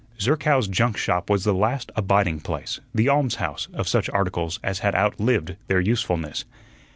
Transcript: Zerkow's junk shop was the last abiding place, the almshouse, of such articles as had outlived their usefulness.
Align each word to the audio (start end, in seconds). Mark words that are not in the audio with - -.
Zerkow's 0.19 0.67
junk 0.67 0.97
shop 0.97 1.29
was 1.29 1.43
the 1.43 1.53
last 1.53 1.91
abiding 1.95 2.39
place, 2.39 2.79
the 2.91 3.07
almshouse, 3.07 3.67
of 3.71 3.87
such 3.87 4.09
articles 4.09 4.59
as 4.63 4.79
had 4.79 4.95
outlived 4.95 5.57
their 5.67 5.79
usefulness. 5.79 6.43